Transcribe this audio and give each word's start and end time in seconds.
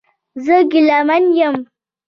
زه 0.43 0.55
ګیلمن 0.71 1.23
یم 1.37 1.55